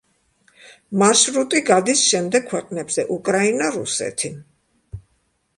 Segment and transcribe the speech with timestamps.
[1.01, 4.33] მარშრუტი გადის შემდეგ ქვეყნებზე: უკრაინა, რუსეთი.